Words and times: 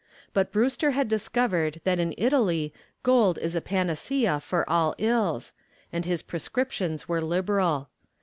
But 0.33 0.51
Brewster 0.51 0.89
had 0.97 1.07
discovered 1.07 1.79
that 1.83 1.99
in 1.99 2.15
Italy 2.17 2.73
gold 3.03 3.37
is 3.37 3.53
a 3.55 3.61
panacea 3.61 4.39
for 4.39 4.67
all 4.67 4.95
ills, 4.97 5.53
and 5.93 6.05
his 6.05 6.23
prescriptions 6.23 7.07
were 7.07 7.21
liberal. 7.21 7.87